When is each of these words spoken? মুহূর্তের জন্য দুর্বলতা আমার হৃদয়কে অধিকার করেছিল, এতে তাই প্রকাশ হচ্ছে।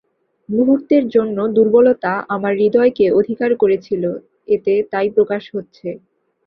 মুহূর্তের 0.49 1.03
জন্য 1.07 1.37
দুর্বলতা 1.55 2.13
আমার 2.29 2.53
হৃদয়কে 2.55 3.05
অধিকার 3.19 3.51
করেছিল, 3.55 4.03
এতে 4.47 4.73
তাই 4.91 5.07
প্রকাশ 5.15 5.43
হচ্ছে। 5.55 5.87